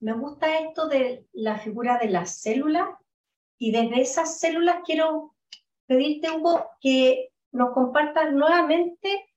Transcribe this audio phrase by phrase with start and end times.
[0.00, 2.88] me gusta esto de la figura de las células
[3.58, 5.34] y desde esas células quiero
[5.86, 9.32] pedirte, Hugo, que nos compartas nuevamente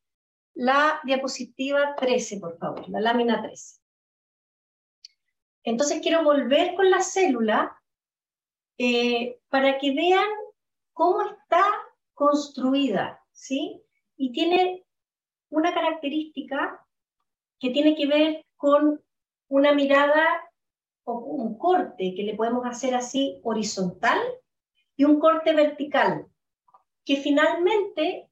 [0.53, 3.79] la diapositiva 13, por favor, la lámina 13.
[5.63, 7.79] Entonces quiero volver con la célula
[8.77, 10.27] eh, para que vean
[10.93, 11.63] cómo está
[12.13, 13.81] construida, ¿sí?
[14.17, 14.85] Y tiene
[15.49, 16.85] una característica
[17.59, 19.01] que tiene que ver con
[19.47, 20.48] una mirada
[21.13, 24.19] un corte que le podemos hacer así horizontal
[24.95, 26.27] y un corte vertical,
[27.05, 28.29] que finalmente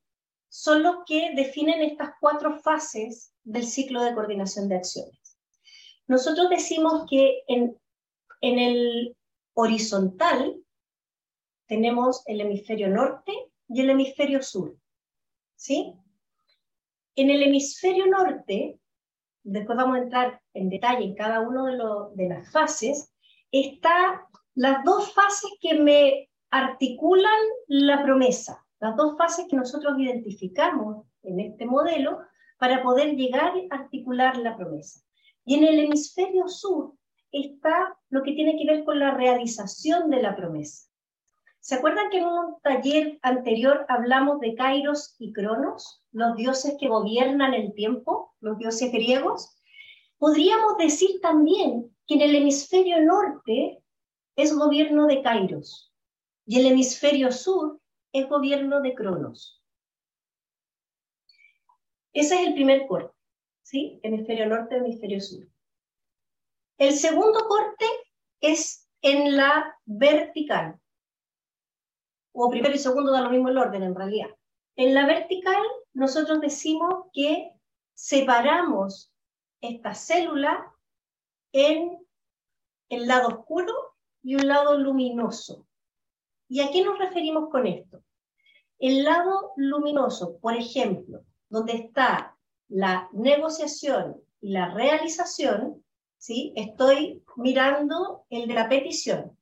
[0.49, 5.37] son los que definen estas cuatro fases del ciclo de coordinación de acciones.
[6.07, 7.77] Nosotros decimos que en,
[8.41, 9.17] en el
[9.53, 10.61] horizontal
[11.67, 13.33] tenemos el hemisferio norte
[13.67, 14.77] y el hemisferio sur.
[15.55, 15.93] ¿Sí?
[17.15, 18.79] En el hemisferio norte,
[19.47, 21.77] después vamos a entrar en detalle en cada una de,
[22.15, 23.13] de las fases,
[23.51, 24.19] están
[24.55, 31.39] las dos fases que me articulan la promesa, las dos fases que nosotros identificamos en
[31.39, 32.19] este modelo
[32.59, 35.01] para poder llegar a articular la promesa.
[35.45, 36.93] Y en el hemisferio sur
[37.31, 40.89] está lo que tiene que ver con la realización de la promesa.
[41.67, 46.87] ¿Se acuerdan que en un taller anterior hablamos de Kairos y Cronos, los dioses que
[46.87, 49.53] gobiernan el tiempo, los dioses griegos?
[50.17, 53.83] Podríamos decir también que en el hemisferio norte
[54.37, 55.93] es gobierno de Kairos
[56.45, 57.81] y el hemisferio sur
[58.13, 59.61] es gobierno de Cronos.
[62.13, 63.13] Ese es el primer corte,
[63.63, 63.99] ¿sí?
[64.03, 65.45] Hemisferio norte, hemisferio sur.
[66.77, 67.85] El segundo corte
[68.39, 70.79] es en la vertical.
[72.39, 74.29] O primero y segundo da lo mismo el orden en realidad.
[74.75, 75.61] En la vertical
[75.93, 77.51] nosotros decimos que
[77.95, 79.11] separamos
[79.59, 80.71] esta célula
[81.51, 81.97] en
[82.89, 83.73] el lado oscuro
[84.21, 85.65] y un lado luminoso.
[86.47, 88.03] ¿Y a qué nos referimos con esto?
[88.77, 92.37] El lado luminoso, por ejemplo, donde está
[92.67, 95.83] la negociación y la realización,
[96.19, 96.53] ¿sí?
[96.55, 99.35] estoy mirando el de la petición.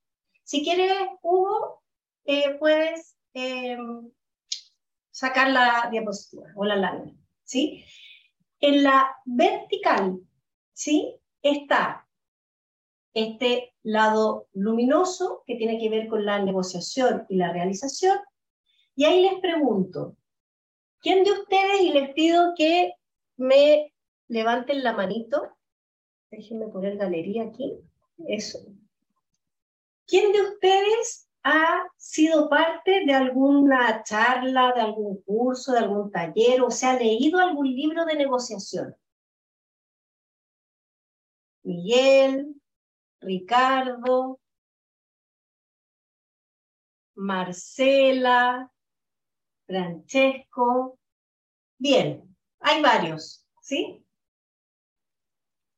[0.46, 1.84] Si quieres, Hugo,
[2.26, 3.78] eh, puedes eh,
[5.12, 7.18] sacar la diapositiva o la lámina.
[7.44, 7.86] ¿sí?
[8.60, 10.20] En la vertical
[10.74, 11.20] ¿sí?
[11.42, 12.08] está
[13.14, 18.18] este lado luminoso que tiene que ver con la negociación y la realización.
[18.96, 20.18] Y ahí les pregunto,
[21.00, 22.94] ¿quién de ustedes, y les pido que
[23.38, 23.94] me
[24.28, 25.56] levanten la manito,
[26.32, 27.80] déjenme poner galería aquí,
[28.28, 28.60] eso.
[30.08, 36.64] ¿Quién de ustedes ha sido parte de alguna charla, de algún curso, de algún taller
[36.64, 38.96] o se ha leído algún libro de negociación?
[41.62, 42.60] Miguel,
[43.22, 44.40] Ricardo,
[47.14, 48.72] Marcela,
[49.68, 50.98] Francesco.
[51.78, 54.04] Bien, hay varios, ¿sí?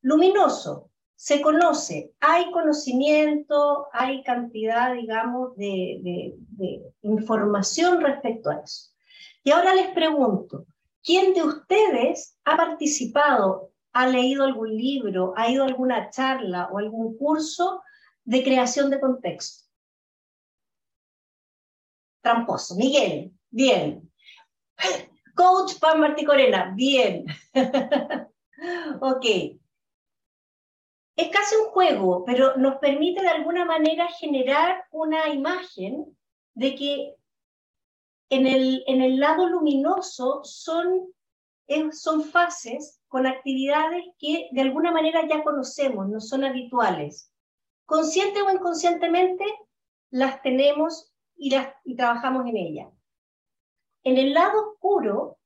[0.01, 8.91] Luminoso, se conoce, hay conocimiento, hay cantidad, digamos, de, de, información respecto a eso.
[9.43, 10.65] Y ahora les pregunto,
[11.03, 16.77] ¿quién de ustedes ha participado ha leído algún libro, ha ido a alguna charla o
[16.77, 17.81] algún curso
[18.23, 19.65] de creación de contexto.
[22.21, 22.75] Tramposo.
[22.75, 24.11] Miguel, bien.
[25.35, 27.25] Coach Pan Martí Corena, bien.
[29.01, 29.25] ok.
[31.17, 36.15] Es casi un juego, pero nos permite de alguna manera generar una imagen
[36.53, 37.15] de que
[38.29, 41.11] en el, en el lado luminoso son,
[41.91, 47.33] son fases con actividades que de alguna manera ya conocemos, no son habituales.
[47.87, 49.43] Consciente o inconscientemente
[50.11, 52.93] las tenemos y, las, y trabajamos en ellas.
[54.03, 55.39] En el lado oscuro,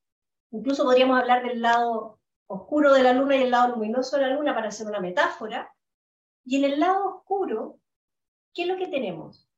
[0.51, 2.19] incluso podríamos hablar del lado
[2.51, 5.73] oscuro de la luna y el lado luminoso de la luna para hacer una metáfora,
[6.43, 7.79] y en el lado oscuro,
[8.53, 9.49] ¿qué es lo que tenemos?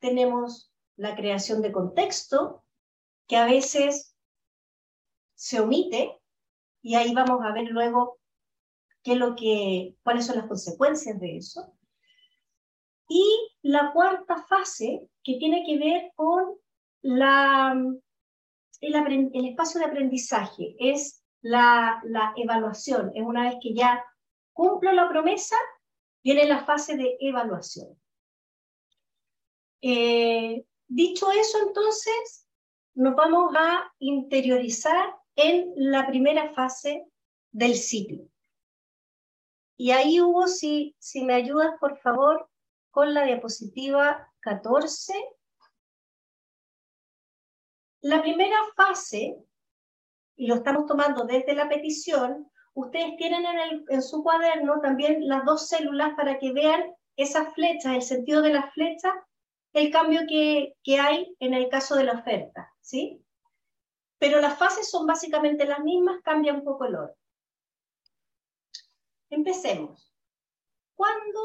[0.00, 2.64] Tenemos la creación de contexto,
[3.26, 4.16] que a veces
[5.34, 6.20] se omite,
[6.82, 8.18] y ahí vamos a ver luego
[9.02, 11.72] qué lo que, cuáles son las consecuencias de eso.
[13.08, 13.24] Y
[13.62, 16.56] la cuarta fase, que tiene que ver con
[17.02, 17.74] la,
[18.80, 23.12] el espacio de aprendizaje, es la, evaluación.
[23.14, 24.04] Es una vez que ya
[24.52, 25.56] cumplo la promesa,
[26.22, 27.96] viene la fase de evaluación.
[29.80, 32.48] Eh, dicho eso, entonces,
[32.94, 37.04] nos vamos a interiorizar en la primera fase
[37.52, 38.24] del ciclo.
[39.76, 42.48] Y ahí Hugo, si, si me ayudas, por favor,
[42.90, 45.12] con la diapositiva 14.
[48.00, 49.36] La primera fase,
[50.36, 53.44] y lo estamos tomando desde la petición, ustedes tienen
[53.88, 58.52] en, su cuaderno también las dos células para que vean esas flechas, el sentido de
[58.52, 59.14] las flechas,
[59.72, 63.22] el cambio que, que hay en el caso de la oferta, ¿sí?
[64.18, 67.16] Pero las fases son básicamente las mismas, cambia un poco el orden.
[69.30, 70.12] Empecemos.
[70.94, 71.40] ¿Cuándo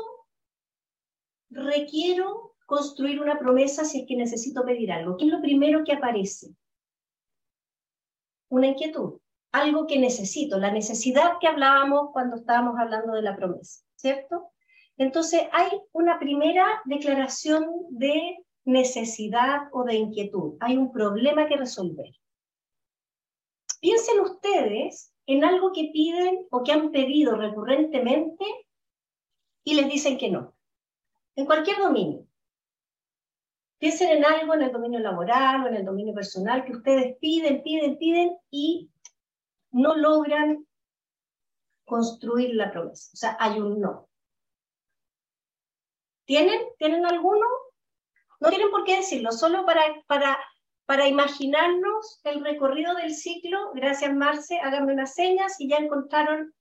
[1.49, 5.17] requiero construir una promesa si es que necesito pedir algo?
[5.17, 6.55] ¿Qué es lo primero que aparece?
[8.51, 9.19] Una inquietud,
[9.53, 14.51] algo que necesito, la necesidad que hablábamos cuando estábamos hablando de la promesa, ¿cierto?
[14.97, 22.11] Entonces hay una primera declaración de necesidad o de inquietud, hay un problema que resolver.
[23.79, 28.43] Piensen ustedes en algo que piden o que han pedido recurrentemente
[29.63, 30.53] y les dicen que no.
[31.37, 32.27] En cualquier dominio.
[33.81, 37.63] Piensen en algo en el dominio laboral o en el dominio personal que ustedes piden,
[37.63, 38.91] piden, piden y
[39.71, 40.67] no logran
[41.83, 43.09] construir la promesa.
[43.11, 44.07] O sea, hay un no.
[46.25, 46.61] ¿Tienen?
[46.77, 47.47] ¿Tienen alguno?
[48.39, 50.37] No tienen por qué decirlo, solo para, para
[50.91, 56.53] para imaginarnos el recorrido del ciclo, gracias Marce, háganme unas señas y ya encontraron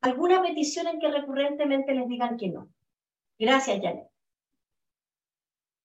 [0.00, 2.68] alguna petición en que recurrentemente les digan que no.
[3.38, 4.09] Gracias, Janet.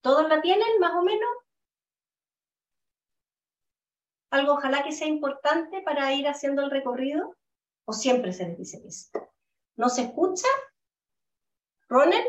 [0.06, 1.28] ¿Todos la tienen, más o menos?
[4.30, 7.34] ¿Algo ojalá que sea importante para ir haciendo el recorrido?
[7.86, 9.10] ¿O siempre se les dice que sí?
[9.74, 10.46] ¿No se escucha?
[11.88, 12.24] ¿Ronen?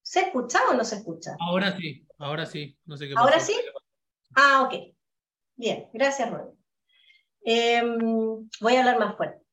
[0.00, 1.36] ¿Se escucha o no se escucha?
[1.38, 2.78] Ahora sí, ahora sí.
[2.86, 3.54] No sé qué ¿Ahora sí?
[4.34, 4.96] Ah, ok.
[5.54, 6.58] Bien, gracias, Ron.
[7.42, 9.44] Em, voy a hablar más fuerte.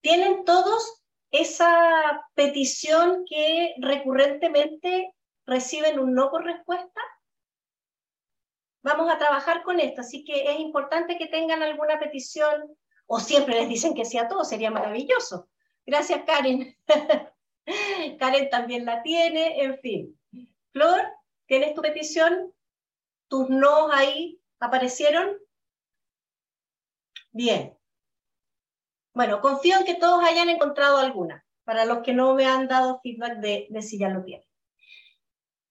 [0.00, 5.14] ¿Tienen todos esa petición que recurrentemente
[5.48, 7.00] reciben un no por respuesta?
[8.82, 13.54] Vamos a trabajar con esto, así que es importante que tengan alguna petición o siempre
[13.54, 15.48] les dicen que sí a todo, sería maravilloso.
[15.86, 16.76] Gracias, Karen.
[18.18, 20.20] Karen también la tiene, en fin.
[20.72, 21.00] Flor,
[21.46, 22.52] ¿tienes tu petición?
[23.28, 25.38] ¿Tus no ahí aparecieron?
[27.32, 27.76] Bien.
[29.14, 33.00] Bueno, confío en que todos hayan encontrado alguna, para los que no me han dado
[33.02, 34.47] feedback de, de si ya lo tienen.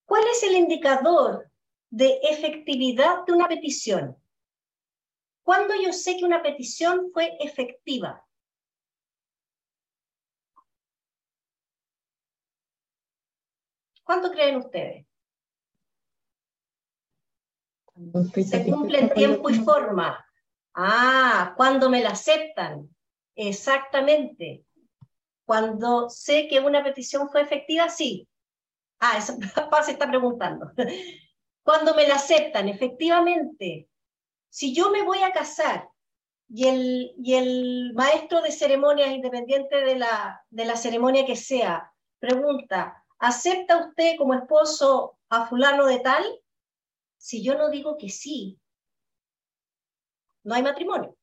[0.08, 1.52] ¿Cuál es el indicador
[1.90, 4.16] de efectividad de una petición?
[5.44, 8.26] ¿Cuándo yo sé que una petición fue efectiva?
[14.06, 15.06] ¿Cuánto creen ustedes?
[18.50, 20.26] Se cumple en tiempo y forma.
[20.74, 22.90] Ah, cuando me la aceptan.
[23.36, 24.64] Exactamente.
[25.46, 28.26] Cuando sé que una petición fue efectiva, sí.
[29.00, 29.34] Ah, eso
[29.86, 30.72] se está preguntando.
[31.64, 33.90] Cuando me la aceptan, efectivamente.
[34.50, 35.90] Si yo me voy a casar
[36.50, 41.92] y el, y el maestro de ceremonias, independiente de la, de la ceremonia que sea,
[42.20, 46.24] pregunta, ¿acepta usted como esposo a fulano de tal?
[47.18, 48.60] Si yo no digo que sí,
[50.44, 51.16] no hay matrimonio.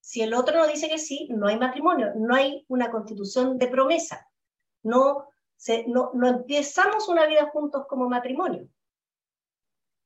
[0.00, 3.68] Si el otro no dice que sí, no hay matrimonio, no hay una constitución de
[3.68, 4.28] promesa.
[4.82, 5.28] No,
[5.86, 8.68] no, no empezamos una vida juntos como matrimonio.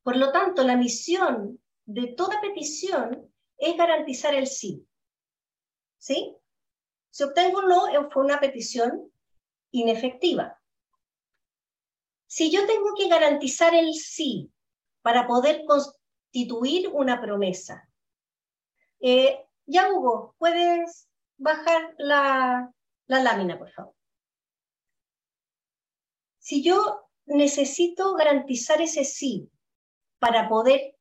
[0.02, 4.86] Por lo tanto, la misión de toda petición es garantizar el sí.
[5.98, 9.10] Si obtengo un no, fue una petición
[9.72, 10.60] inefectiva.
[12.26, 14.52] Si yo tengo que garantizar el sí
[15.02, 17.88] para poder constituir una promesa.
[19.00, 22.72] Eh, ya, Hugo, ¿puedes bajar la,
[23.06, 23.97] la lámina, por favor?
[26.48, 29.50] Si yo necesito garantizar ese sí
[30.18, 30.96] para poder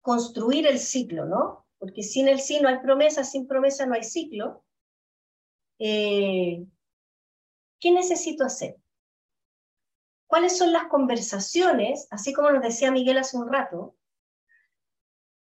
[0.00, 1.68] construir el ciclo, ¿no?
[1.78, 4.64] Porque sin el sí no hay promesa, sin promesa no hay ciclo.
[5.78, 6.66] Eh,
[7.78, 8.82] ¿Qué necesito hacer?
[10.26, 13.94] cuáles son las conversaciones, así como nos decía Miguel hace un rato,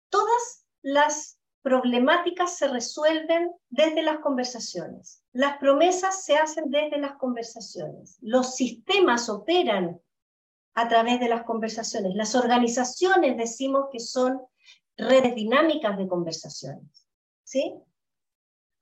[0.09, 5.23] todas las problemáticas se resuelven desde las conversaciones.
[5.31, 8.17] Las promesas se hacen desde las conversaciones.
[8.21, 9.99] Los sistemas operan
[10.75, 12.13] a través de las conversaciones.
[12.13, 14.39] Las organizaciones decimos que son
[14.97, 17.07] redes dinámicas de conversaciones.
[17.43, 17.73] ¿Sí?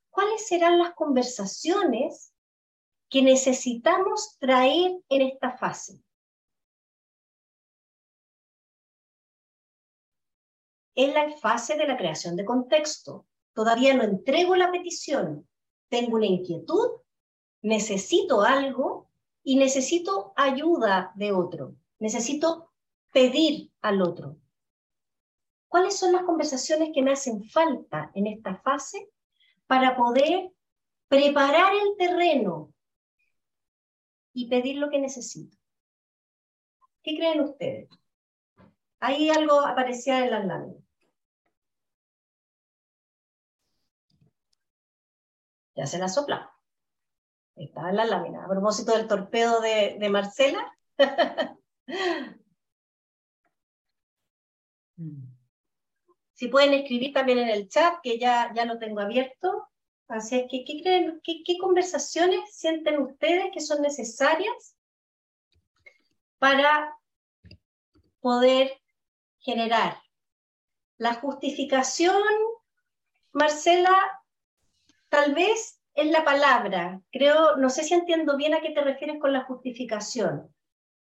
[0.09, 2.33] ¿Cuáles serán las conversaciones
[3.11, 5.99] que necesitamos traer en esta fase.
[11.03, 13.25] En la fase de la creación de contexto.
[13.53, 15.47] Todavía no entrego la petición.
[15.89, 17.01] Tengo una inquietud
[17.61, 19.09] necesito algo
[19.43, 22.71] y necesito ayuda de otro, necesito
[23.11, 24.37] pedir al otro.
[25.67, 29.09] ¿Cuáles son las conversaciones que me hacen falta en esta fase
[29.67, 30.51] para poder
[31.07, 32.73] preparar el terreno
[34.33, 35.57] y pedir lo que necesito?
[37.03, 37.89] ¿Qué creen ustedes?
[38.99, 40.80] Ahí algo aparecía en las láminas.
[45.75, 46.51] Ya se la sopla.
[47.55, 48.45] Estaba en la lámina.
[48.45, 50.71] A propósito del torpedo de, de Marcela.
[56.33, 59.69] si pueden escribir también en el chat, que ya, ya lo tengo abierto.
[60.07, 61.21] Así es que, ¿qué creen?
[61.23, 64.75] ¿Qué, qué conversaciones sienten ustedes que son necesarias
[66.39, 66.97] para
[68.19, 68.81] poder
[69.39, 70.01] generar
[70.97, 72.21] la justificación,
[73.31, 74.20] Marcela,
[75.11, 77.01] tal vez es la palabra.
[77.11, 80.49] Creo, no sé si entiendo bien a qué te refieres con la justificación.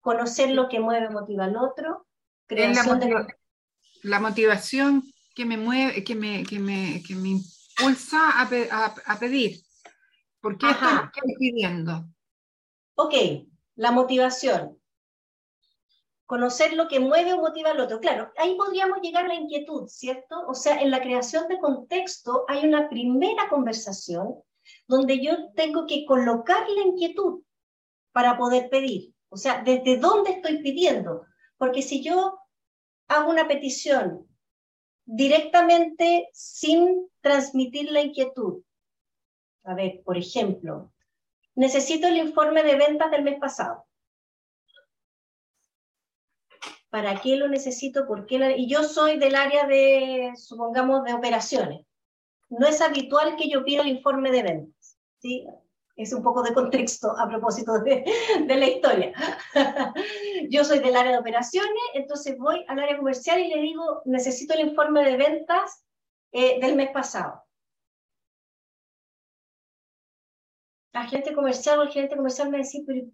[0.01, 2.07] Conocer lo que mueve, motiva al otro.
[2.47, 3.27] Creación la,
[4.03, 5.03] la, motivación
[5.35, 9.59] que me mueve, que me, que me, que me impulsa a, a, a pedir.
[10.41, 12.07] ¿Por qué estoy pidiendo?
[12.97, 13.15] Ok,
[13.77, 14.79] la motivación.
[16.27, 18.01] Conocer lo que mueve o motiva al otro.
[18.01, 20.47] Claro, ahí podríamos llegar a la inquietud, ¿cierto?
[20.49, 24.43] O sea, en la creación de contexto hay una primera conversación
[24.87, 27.43] donde yo tengo que colocar la inquietud
[28.13, 29.13] para poder pedir.
[29.29, 31.27] O sea, ¿desde dónde estoy pidiendo?
[31.59, 32.39] Porque si yo
[33.09, 34.27] hago una petición
[35.05, 38.63] directamente sin transmitir la inquietud,
[39.65, 40.93] a ver, por ejemplo,
[41.55, 43.84] necesito el informe de ventas del mes pasado.
[46.95, 48.07] ¿Para qué lo necesito?
[48.07, 48.55] ¿Por qué?
[48.57, 51.85] Y yo soy del área de, supongamos, de operaciones
[52.59, 54.99] no es habitual que yo pida el informe de ventas.
[55.19, 55.47] ¿sí?
[55.97, 58.05] Es un poco de contexto a propósito de,
[58.47, 59.13] la historia.
[60.51, 64.55] yo soy del área de operaciones, entonces voy al área comercial y le digo, necesito
[64.55, 65.85] el informe de ventas
[66.33, 67.43] eh, del mes pasado.
[70.93, 73.07] La gente comercial o el gerente comercial me dice, pero,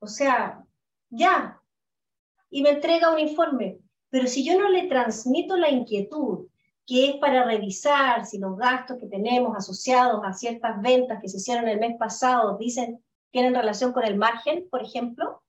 [0.00, 0.64] o sea,
[1.10, 1.60] ya,
[2.52, 3.78] y me entrega un informe.
[4.10, 6.46] Pero si yo no le transmito la inquietud
[6.86, 11.38] que es para revisar si los gastos que tenemos asociados a ciertas ventas que se
[11.38, 15.42] hicieron el mes pasado dicen tienen relación con el margen, por ejemplo,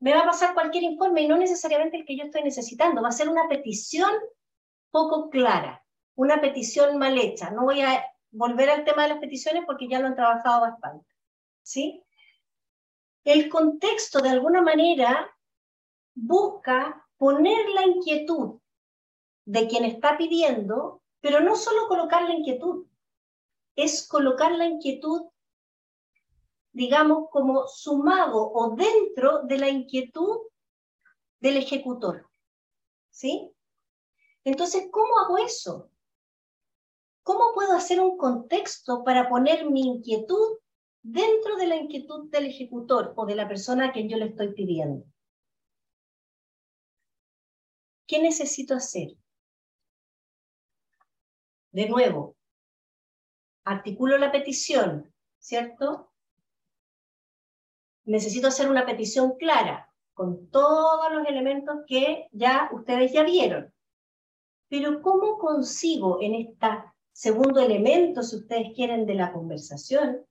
[0.00, 3.08] me va a pasar cualquier informe y no necesariamente el que yo estoy necesitando, va
[3.08, 4.10] a ser una petición
[4.90, 7.50] poco clara, una petición mal hecha.
[7.50, 11.06] No voy a volver al tema de las peticiones porque ya lo han trabajado bastante.
[11.62, 12.02] ¿Sí?
[13.24, 15.30] El contexto de alguna manera
[16.14, 18.60] busca poner la inquietud
[19.44, 22.86] de quien está pidiendo, pero no solo colocar la inquietud,
[23.76, 25.22] es colocar la inquietud,
[26.72, 30.40] digamos, como sumado o dentro de la inquietud
[31.40, 32.28] del ejecutor.
[33.10, 33.50] ¿Sí?
[34.44, 35.90] Entonces, ¿cómo hago eso?
[37.22, 40.58] ¿Cómo puedo hacer un contexto para poner mi inquietud
[41.02, 44.52] dentro de la inquietud del ejecutor o de la persona a quien yo le estoy
[44.54, 45.04] pidiendo?
[48.06, 49.16] ¿Qué necesito hacer?
[51.72, 52.36] de nuevo,
[53.64, 56.12] articulo la petición, ¿cierto?
[58.04, 63.72] Necesito hacer una petición clara, con todos los elementos que ya ustedes ya vieron.
[64.68, 66.66] Pero ¿cómo consigo en este
[67.12, 70.26] segundo elemento, si ustedes quieren, de la conversación,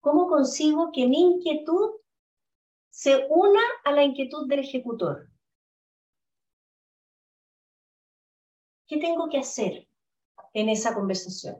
[0.00, 1.90] cómo consigo que mi inquietud
[2.90, 5.28] se una a la inquietud del ejecutor?
[8.88, 9.88] ¿Qué tengo que hacer?
[10.54, 11.56] en esa conversación.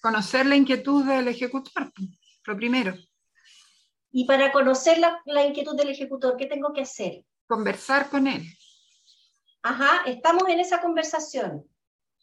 [0.00, 1.92] conocer, la inquietud del ejecutor,
[2.46, 2.94] lo primero.
[4.12, 7.24] Y para conocer la, la, inquietud del ejecutor, ¿qué tengo que hacer?
[7.46, 8.42] Conversar con él.
[9.62, 11.64] Ajá, estamos en esa conversación.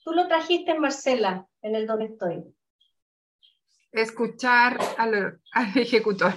[0.04, 2.44] Tú lo trajiste, Marcela, en el donde estoy.
[3.92, 6.34] Escuchar al, al ejecutor.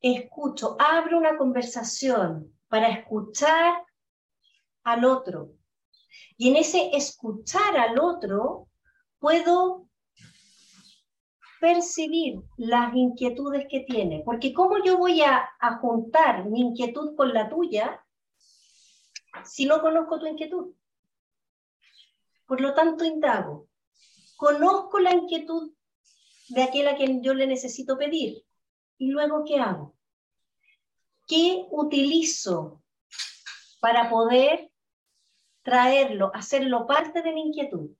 [0.00, 3.82] Escucho, abro una conversación para escuchar
[4.84, 5.54] al otro.
[6.36, 8.68] Y en ese escuchar al otro
[9.18, 9.88] puedo
[11.60, 14.22] percibir las inquietudes que tiene.
[14.24, 15.48] Porque ¿cómo yo voy a,
[15.80, 18.04] juntar mi inquietud con la tuya
[19.44, 20.74] si no conozco tu inquietud?
[22.46, 23.68] Por lo tanto, indago.
[24.36, 25.72] Conozco la inquietud
[26.48, 28.44] de aquel a quien yo le necesito pedir.
[28.98, 29.94] ¿Y luego qué hago?
[31.26, 32.82] ¿Qué utilizo
[33.80, 34.70] para poder
[35.62, 37.90] traerlo, hacerlo parte de mi inquietud.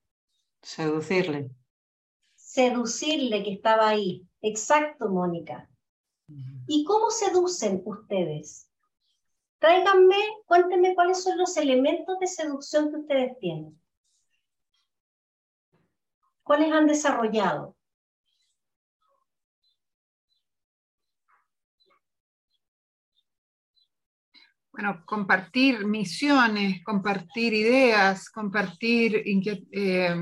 [0.62, 1.50] Seducirle.
[2.34, 4.26] Seducirle que estaba ahí.
[4.40, 5.68] Exacto, Mónica.
[6.66, 8.70] ¿Y cómo seducen ustedes?
[9.58, 13.80] Tráiganme, cuéntenme cuáles son los elementos de seducción que ustedes tienen.
[16.42, 17.76] ¿Cuáles han desarrollado?
[24.78, 29.24] Bueno, compartir misiones, compartir ideas, compartir...
[29.72, 30.14] Eh,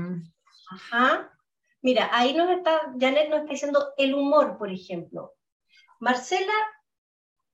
[0.71, 1.31] Ajá.
[1.83, 5.35] Mira, ahí nos está, Janet nos está diciendo el humor, por ejemplo.
[5.99, 6.55] Marcela,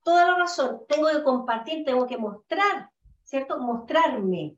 [0.01, 2.89] toda la razón, tengo que compartir, tengo que mostrar,
[3.25, 3.59] ¿cierto?
[3.59, 4.55] Mostrarme.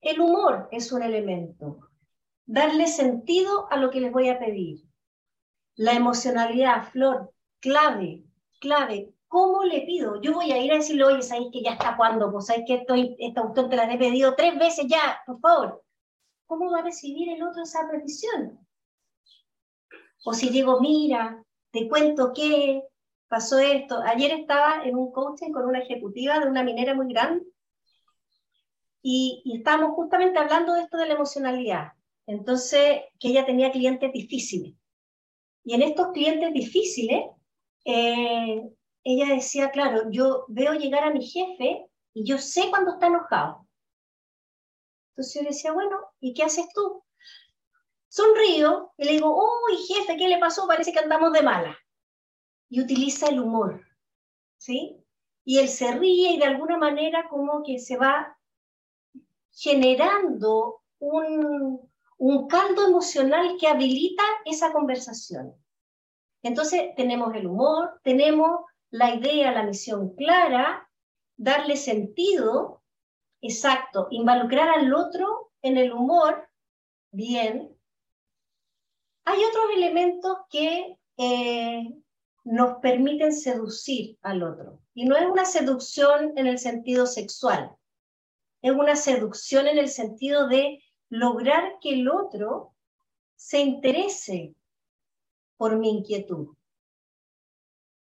[0.00, 1.90] El humor es un elemento.
[2.44, 4.78] Darle sentido a lo que les voy a pedir.
[5.74, 8.22] La emocionalidad, Flor, clave,
[8.60, 9.15] clave.
[9.36, 10.18] ¿Cómo le pido?
[10.22, 12.32] Yo voy a ir a decirle, oye, ¿sabes que ya está cuando?
[12.32, 15.20] Pues ¿sabes que estoy, esta cuestión te la he pedido tres veces ya?
[15.26, 15.84] Por favor.
[16.46, 18.58] ¿Cómo va a recibir el otro esa petición?
[20.24, 22.82] O si digo, mira, te cuento que
[23.28, 23.98] pasó esto.
[24.06, 27.44] Ayer estaba en un coaching con una ejecutiva de una minera muy grande
[29.02, 31.92] y, y estábamos justamente hablando de esto de la emocionalidad.
[32.26, 34.72] Entonces, que ella tenía clientes difíciles.
[35.62, 37.26] Y en estos clientes difíciles,
[37.84, 38.62] eh,
[39.08, 43.68] ella decía, claro, yo veo llegar a mi jefe y yo sé cuando está enojado.
[45.10, 47.04] Entonces yo le decía, bueno, ¿y qué haces tú?
[48.08, 50.66] Sonrío y le digo, uy, jefe, ¿qué le pasó?
[50.66, 51.78] Parece que andamos de mala.
[52.68, 53.80] Y utiliza el humor,
[54.58, 55.00] ¿sí?
[55.44, 58.36] Y él se ríe y de alguna manera como que se va
[59.52, 65.54] generando un, un caldo emocional que habilita esa conversación.
[66.42, 70.88] Entonces tenemos el humor, tenemos la idea, la misión clara,
[71.36, 72.82] darle sentido,
[73.40, 76.48] exacto, involucrar al otro en el humor,
[77.10, 77.76] bien.
[79.24, 81.94] Hay otros elementos que eh,
[82.44, 84.80] nos permiten seducir al otro.
[84.94, 87.76] Y no es una seducción en el sentido sexual,
[88.62, 92.74] es una seducción en el sentido de lograr que el otro
[93.36, 94.54] se interese
[95.56, 96.55] por mi inquietud.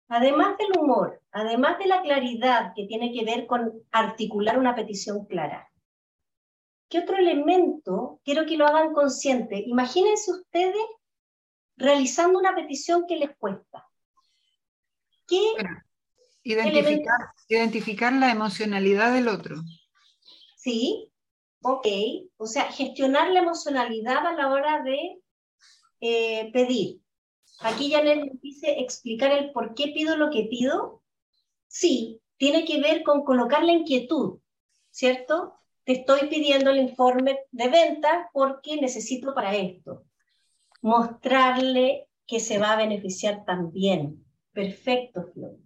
[0.09, 5.25] Además del humor, además de la claridad que tiene que ver con articular una petición
[5.27, 5.71] clara,
[6.88, 9.64] ¿qué otro elemento quiero que lo hagan consciente?
[9.67, 10.87] Imagínense ustedes
[11.77, 13.88] realizando una petición que les cuesta.
[15.27, 15.40] ¿Qué
[16.45, 19.57] identificar, identificar la emocionalidad del otro.
[20.57, 21.11] Sí,
[21.62, 21.87] ok.
[22.37, 25.21] O sea, gestionar la emocionalidad a la hora de
[26.01, 27.01] eh, pedir.
[27.61, 31.03] Aquí ya les dice explicar el por qué pido lo que pido.
[31.67, 34.38] Sí, tiene que ver con colocar la inquietud,
[34.90, 35.55] ¿cierto?
[35.85, 40.05] Te estoy pidiendo el informe de venta porque necesito para esto.
[40.83, 44.25] Mostrarle que se va a beneficiar también.
[44.53, 45.57] Perfecto, Flor.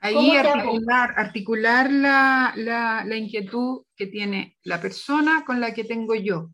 [0.00, 6.14] Ahí articular, articular la, la, la, inquietud que tiene la persona con la que tengo
[6.14, 6.50] yo.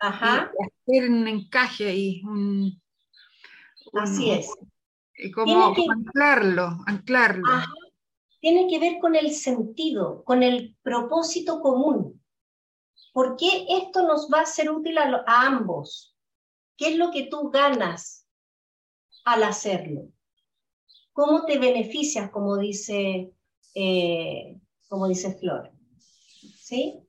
[0.00, 0.50] Ajá.
[0.86, 2.80] hacer un encaje ahí, un,
[3.94, 4.50] Así es.
[5.34, 7.44] Como, anclarlo, anclarlo.
[8.40, 12.22] Tiene que ver con el sentido, con el propósito común.
[13.12, 16.16] ¿Por qué esto nos va a ser útil a, ambos?
[16.76, 18.26] ¿Qué es lo que tú ganas
[19.24, 20.08] al hacerlo?
[21.12, 23.32] ¿Cómo te beneficias, como dice,
[23.74, 25.72] eh, como dice Flor?
[26.56, 27.07] ¿Sí?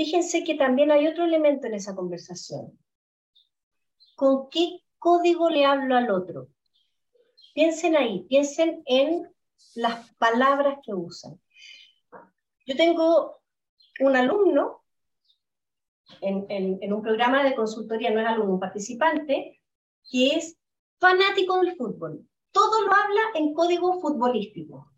[0.00, 2.72] Fíjense que también hay otro elemento en esa conversación.
[4.16, 6.48] ¿Con qué código le hablo al otro?
[7.52, 9.30] Piensen ahí, piensen en
[9.74, 11.38] las palabras que usan.
[12.64, 13.42] Yo tengo
[14.00, 14.82] un alumno
[16.22, 19.60] en, un programa de consultoría, no es alumno, un participante,
[20.10, 20.56] que es
[20.98, 22.26] fanático del fútbol.
[22.52, 24.94] Todo lo habla en código futbolístico.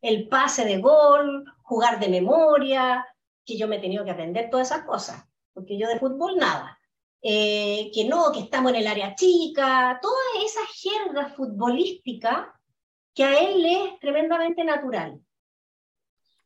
[0.00, 3.04] El pase de gol, jugar de memoria,
[3.44, 6.78] que yo me he tenido que aprender todas esas cosas, porque yo de fútbol nada.
[7.22, 12.58] Eh, que no, que estamos en el área chica, toda esa jerga futbolística
[13.14, 15.20] que a él le es tremendamente natural.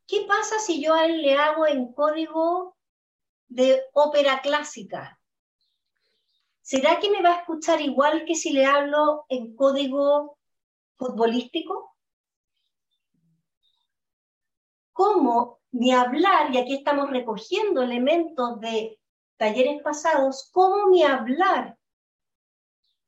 [0.06, 2.76] ¿Qué pasa si yo a él le hago en código
[3.48, 5.20] de ópera clásica?
[6.60, 10.38] ¿Será que me va a escuchar igual que si le hablo en código
[10.96, 11.94] futbolístico?
[14.92, 18.96] ¿Cómo ni hablar, y aquí estamos recogiendo elementos de
[19.36, 21.76] talleres pasados, cómo mi hablar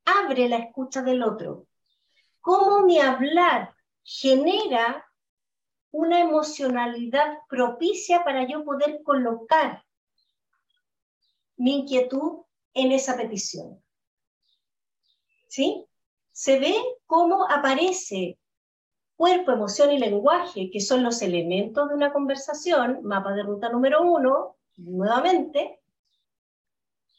[0.04, 1.68] abre la escucha del otro,
[2.40, 5.06] cómo mi hablar genera
[5.92, 9.84] una emocionalidad propicia para yo poder colocar
[11.56, 12.42] mi inquietud
[12.74, 13.80] en esa petición.
[15.46, 15.86] ¿Sí?
[16.32, 16.74] Se ve
[17.06, 18.40] cómo aparece
[19.16, 24.02] cuerpo, emoción y lenguaje, que son los elementos de una conversación, mapa de ruta número
[24.02, 25.80] uno, nuevamente,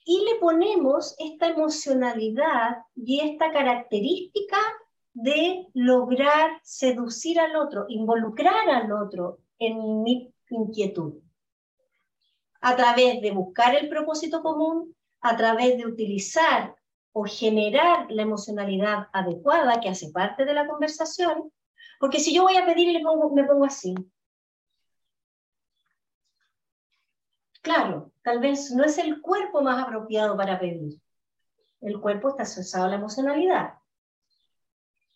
[0.06, 4.58] y le ponemos esta emocionalidad y esta característica
[5.14, 11.16] de lograr seducir al otro, involucrar al otro en mi inquietud.
[12.62, 16.76] A través de buscar el propósito común, a través de utilizar
[17.12, 21.52] o generar la emocionalidad adecuada que hace parte de la conversación,
[22.00, 23.96] porque si yo voy a pedir y me pongo así,
[27.62, 31.02] claro, tal vez no es el cuerpo más apropiado para pedir.
[31.82, 33.74] El cuerpo está asociado a la emocionalidad.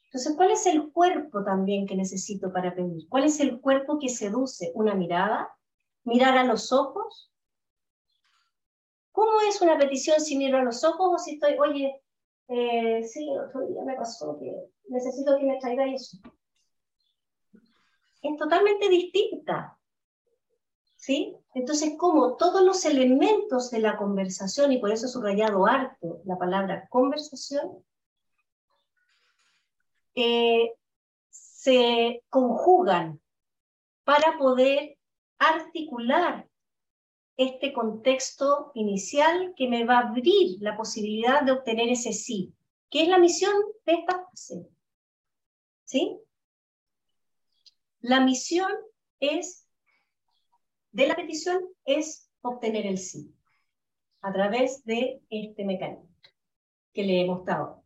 [0.05, 3.07] Entonces, ¿cuál es el cuerpo también que necesito para pedir?
[3.07, 4.71] ¿Cuál es el cuerpo que seduce?
[4.75, 5.49] ¿Una mirada?
[6.03, 7.31] ¿Mirar a los ojos?
[9.13, 12.01] ¿Cómo es una petición si miro a los ojos o si estoy, oye,
[12.49, 14.53] eh, sí, otro día me pasó que
[14.89, 16.17] necesito que me traiga eso?
[18.21, 19.77] Es totalmente distinta.
[20.97, 21.35] ¿Sí?
[21.55, 26.37] Entonces, como todos los elementos de la conversación, y por eso he subrayado harto la
[26.37, 27.83] palabra conversación,
[30.13, 30.73] eh,
[31.29, 33.19] se conjugan
[34.03, 34.97] para poder
[35.39, 36.47] articular
[37.37, 42.53] este contexto inicial que me va a abrir la posibilidad de obtener ese sí,
[42.89, 43.53] que es la misión
[43.85, 44.67] de esta fase.
[45.85, 46.19] ¿Sí?
[48.01, 48.71] La misión
[49.19, 49.67] es
[50.91, 53.33] de la petición es obtener el sí
[54.21, 56.09] a través de este mecanismo
[56.93, 57.83] que le he mostrado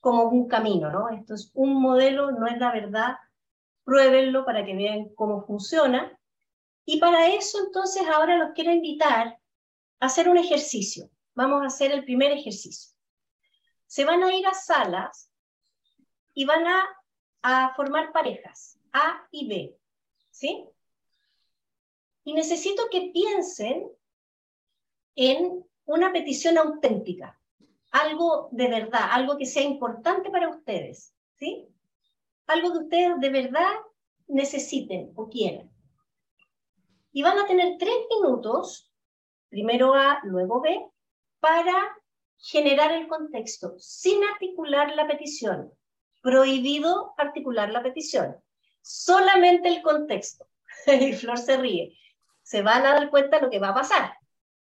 [0.00, 1.08] como un camino, ¿no?
[1.10, 3.16] Esto es un modelo, no es la verdad,
[3.84, 6.18] pruébenlo para que vean cómo funciona.
[6.84, 9.38] Y para eso entonces ahora los quiero invitar
[10.00, 11.08] a hacer un ejercicio.
[11.34, 12.92] Vamos a hacer el primer ejercicio.
[13.86, 15.30] Se van a ir a salas
[16.34, 16.84] y van a,
[17.42, 19.78] a formar parejas, A y B,
[20.30, 20.68] ¿sí?
[22.24, 23.90] Y necesito que piensen
[25.16, 27.38] en una petición auténtica,
[27.90, 31.68] algo de verdad, algo que sea importante para ustedes, ¿sí?
[32.46, 33.70] Algo que ustedes de verdad
[34.28, 35.70] necesiten o quieran.
[37.12, 38.90] Y van a tener tres minutos,
[39.48, 40.86] primero A, luego B,
[41.40, 41.98] para
[42.38, 45.72] generar el contexto, sin articular la petición.
[46.22, 48.36] Prohibido articular la petición.
[48.82, 50.46] Solamente el contexto.
[50.86, 51.96] y Flor se ríe
[52.52, 54.18] se van a dar cuenta de lo que va a pasar.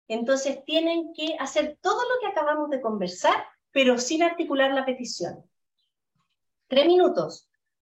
[0.08, 5.44] Entonces tienen que hacer todo lo que acabamos de conversar, pero sin articular la petición.
[6.68, 7.50] Tres minutos.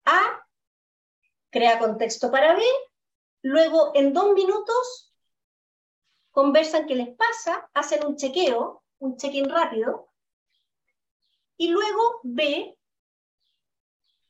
[0.07, 0.47] A,
[1.51, 2.63] crea contexto para B,
[3.43, 5.13] luego en dos minutos
[6.31, 10.09] conversan qué les pasa, hacen un chequeo, un check-in rápido,
[11.57, 12.77] y luego B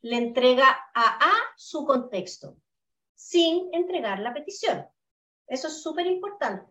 [0.04, 2.58] le entrega a A su contexto,
[3.14, 4.86] sin entregar la petición.
[5.46, 6.70] Eso es súper importante.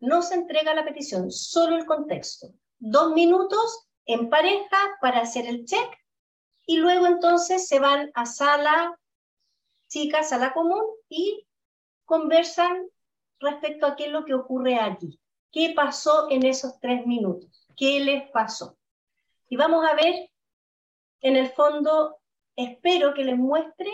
[0.00, 2.48] No se entrega la petición, solo el contexto.
[2.80, 5.88] Dos minutos en pareja para hacer el check
[6.66, 8.98] y luego entonces se van a sala
[9.86, 11.46] chica, sala común y
[12.04, 12.88] conversan
[13.38, 15.20] respecto a qué es lo que ocurre allí.
[15.52, 17.64] ¿Qué pasó en esos tres minutos?
[17.76, 18.76] ¿Qué les pasó?
[19.48, 20.28] Y vamos a ver,
[21.20, 22.16] en el fondo,
[22.56, 23.90] espero que les muestre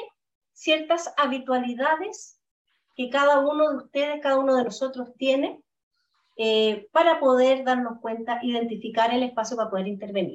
[0.52, 2.40] ciertas habitualidades
[2.94, 5.60] que cada uno de ustedes, cada uno de nosotros tiene
[6.36, 10.22] eh, para poder darnos cuenta, identificar el espacio para poder intervenir.